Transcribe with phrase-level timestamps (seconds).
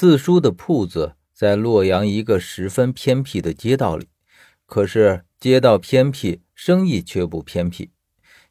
[0.00, 4.08] 四叔的铺子在洛阳一个十分偏僻的街道里，
[4.64, 7.90] 可是街道偏僻，生意却不偏僻。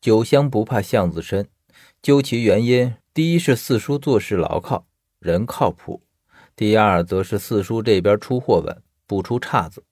[0.00, 1.48] 酒香不怕巷子深，
[2.00, 4.86] 究其原因，第一是四叔做事牢靠，
[5.18, 6.04] 人靠谱；
[6.54, 9.82] 第二则是四叔这边出货稳，不出岔子。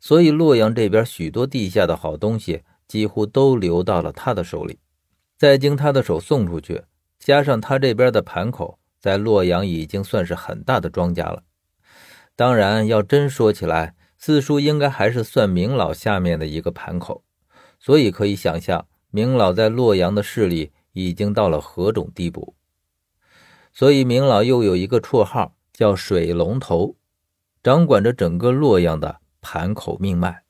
[0.00, 4.80] 所以洛阳这边许多地下的好东西，几乎都流到了他的手里，
[5.36, 6.82] 再经他的手送出去，
[7.20, 8.77] 加上他这边的盘口。
[8.98, 11.44] 在洛阳已经算是很大的庄家了。
[12.34, 17.24] 当然，要真说起来，四叔应该还是算明老下面的一个盘口，
[17.78, 22.54] 所以可以想象，明老在洛阳的势力已经到了何种地步。
[23.72, 26.96] 所以，明老又有一个绰号叫“水龙头”，
[27.62, 30.42] 掌管着整个洛阳的盘口命脉。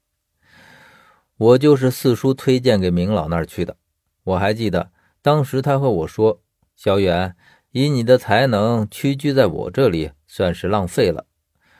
[1.36, 3.76] 我就是四叔推荐给明老那儿去的。
[4.24, 4.90] 我还记得
[5.22, 6.42] 当时他和我说
[6.76, 7.36] ：“小远。”
[7.78, 11.26] 以你的才能屈居在我这里，算是浪费了。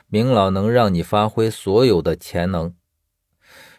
[0.07, 2.73] 明老能让你发挥所有的潜能。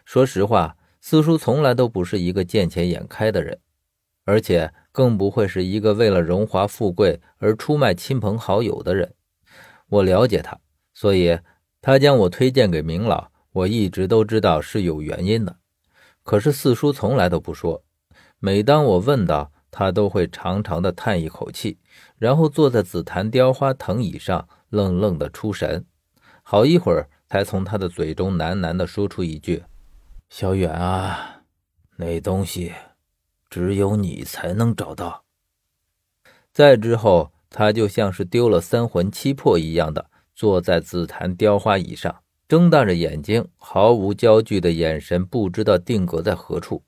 [0.05, 3.59] 说实话，四叔从来都不是一个见钱眼开的人，
[4.23, 9.15] 而且更不会是一个为了荣华富贵而出卖亲朋好友的人。
[9.89, 10.59] 我了解他，
[10.93, 11.39] 所以
[11.81, 15.55] 他将我推荐给明老，我一直都知道是有原因的。
[16.21, 17.83] 可是四叔从来都不说。
[18.37, 21.79] 每当我问到，他都会长长的叹一口气，
[22.19, 25.85] 然后坐在紫檀雕花藤椅上，愣愣的出神，
[26.43, 29.63] 好一会儿才从他的嘴中喃喃的说出一句
[30.29, 31.43] ：“小远啊，
[31.95, 32.73] 那东西
[33.49, 35.23] 只有你才能找到。”
[36.51, 46.83] 再之后，他就像是丢了三魂七魄一样的坐在紫檀雕花椅上，睁大着眼睛，毫无焦距的眼神，不知道定格在何处。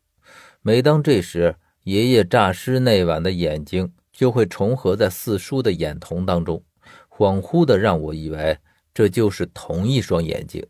[0.62, 6.64] 每当这时，爷爷诈尸那晚的眼睛就会重合在四叔的眼瞳当中，
[7.10, 8.58] 恍惚的让我以为
[8.94, 10.66] 这就是同一双眼睛。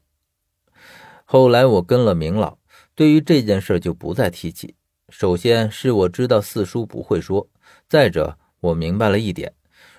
[1.25, 2.57] 后来我跟了明老，
[2.95, 4.75] 对于这件事就不再提起。
[5.09, 7.47] 首先是我知道四叔不会说，
[7.87, 9.53] 再者我明白了一点：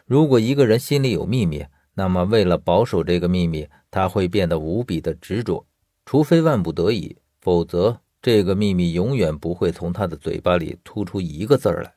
[0.06, 1.64] 如果一个人心里有秘密，
[1.94, 5.64] 那么为了保守这个秘密，他会变得无比的执着，
[6.04, 8.00] 除非万不得已，否则。
[8.24, 11.92] 这个秘密永远不会从他的嘴巴里吐出一个字来。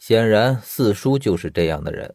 [0.00, 2.12] 显然，四叔就是这样的人。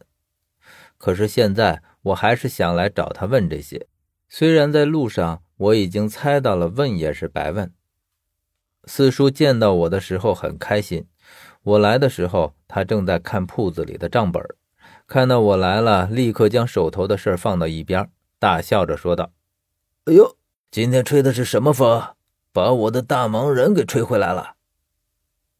[0.98, 3.86] 可是现在，我还是想来找他问这些。
[4.28, 7.72] 虽然在路上我已经猜到了，问也是白问。
[8.84, 11.06] 四叔见到我的时候很开心。
[11.62, 14.44] 我来的时候，他正在看铺子里的账本，
[15.06, 18.06] 看到我来了，立刻将手头的事放到一边，
[18.38, 19.32] 大笑着说道
[20.04, 20.36] ：“哎呦，
[20.70, 22.02] 今天吹的是什么风？”
[22.52, 24.56] 把我的大忙人给吹回来了。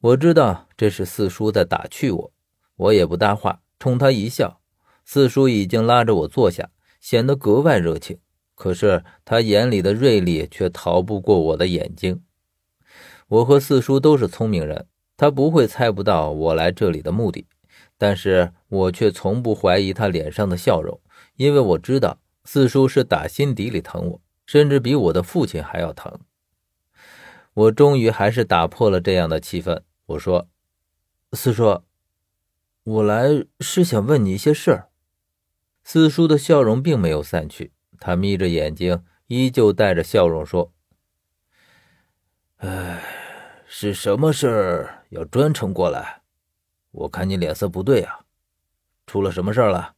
[0.00, 2.32] 我知道这是四叔在打趣我，
[2.76, 4.60] 我也不搭话，冲他一笑。
[5.04, 6.70] 四叔已经拉着我坐下，
[7.00, 8.18] 显得格外热情。
[8.54, 12.22] 可是他眼里的锐利却逃不过我的眼睛。
[13.28, 14.86] 我和四叔都是聪明人，
[15.16, 17.46] 他不会猜不到我来这里的目的。
[17.96, 21.00] 但是我却从不怀疑他脸上的笑容，
[21.36, 26.18] 因为我知道四叔是打心底里疼我，甚至比我的父亲还要疼。
[27.54, 29.82] 我终于还是打破了这样的气氛。
[30.06, 30.48] 我说
[31.32, 31.82] ：“四叔，
[32.84, 34.90] 我来是想问你一些事儿。”
[35.82, 40.72] 四叔的笑容并没有散去，他眯着眼睛，依旧带着笑容说
[42.58, 43.02] ：“哎，
[43.66, 46.22] 是什么事儿要专程过来？
[46.92, 48.20] 我看你脸色不对啊，
[49.06, 49.94] 出了什么事儿了？”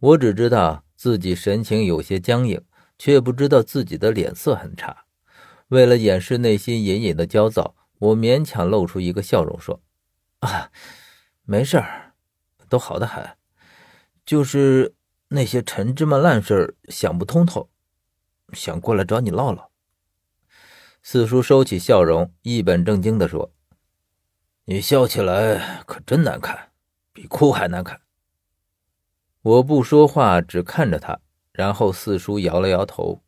[0.00, 2.64] 我只知道自己神情有些僵硬，
[2.98, 5.04] 却不知道自己的脸色很差。
[5.70, 9.80] 为了掩饰内心隐隐的焦躁，我勉强露出一个笑容，说
[10.40, 10.70] ：“啊，
[11.44, 12.14] 没事儿，
[12.68, 13.36] 都好的很，
[14.26, 14.94] 就是
[15.28, 17.70] 那些陈芝麻烂事儿想不通透，
[18.52, 19.70] 想过来找你唠唠。”
[21.02, 23.52] 四叔收起笑容，一本正经地说
[24.66, 26.72] ：“你笑起来可真难看，
[27.12, 28.00] 比哭还难看。”
[29.42, 31.20] 我不说话，只看着他，
[31.52, 33.22] 然后四叔摇了摇头。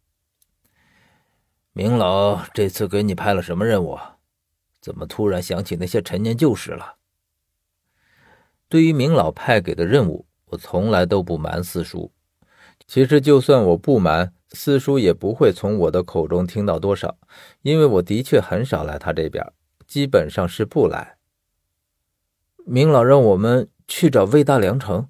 [1.75, 3.99] 明老这次给你派了什么任务？
[4.79, 6.97] 怎么突然想起那些陈年旧事了？
[8.69, 12.13] 对于明老派给的任务，我从来都不瞒四叔。
[12.87, 17.17] 其实，就算我不瞒，四叔也不会从我的口中听到多少，
[17.63, 19.43] 因为我的确很少来他这边，
[19.87, 21.17] 基本上是不来。
[22.67, 25.09] 明老让我们去找魏大良城。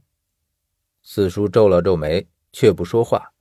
[1.02, 3.32] 四叔皱了皱眉，却不说话。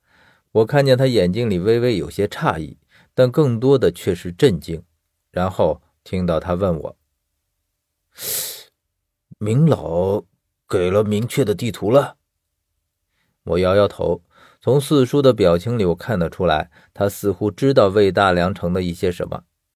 [0.53, 2.79] 我看见他眼睛里微微有些诧异。
[3.13, 4.83] 但更多的却是震惊，
[5.31, 6.97] 然后听到他问我
[9.37, 10.23] ：“明老
[10.67, 12.17] 给了明确的地图了？”
[13.43, 14.23] 我摇摇头。
[14.63, 19.43] 从四叔的表情里，我看得出来，他似乎知道魏大良城的一些什么。